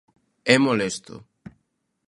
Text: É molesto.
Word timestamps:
É 0.53 0.55
molesto. 0.65 1.15